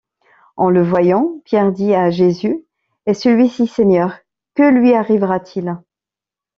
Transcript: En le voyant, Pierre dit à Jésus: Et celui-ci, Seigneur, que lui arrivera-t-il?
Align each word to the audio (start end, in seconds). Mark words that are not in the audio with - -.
En 0.57 0.71
le 0.71 0.81
voyant, 0.81 1.39
Pierre 1.45 1.71
dit 1.71 1.93
à 1.93 2.09
Jésus: 2.09 2.65
Et 3.05 3.13
celui-ci, 3.13 3.67
Seigneur, 3.67 4.17
que 4.55 4.63
lui 4.63 4.95
arrivera-t-il? 4.95 5.77